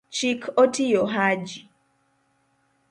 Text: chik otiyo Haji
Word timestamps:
chik 0.15 0.41
otiyo 0.61 1.03
Haji 1.13 1.59